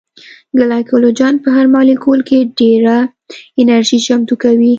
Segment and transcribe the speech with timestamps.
[0.59, 2.97] ګلایکوجن په هر مالیکول کې ډېره
[3.61, 4.69] انرژي چمتو کوي